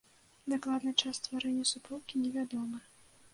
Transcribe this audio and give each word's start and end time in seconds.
Дакладны 0.53 0.93
час 1.01 1.19
стварэння 1.21 1.67
суполкі 1.73 2.23
невядомы. 2.23 2.83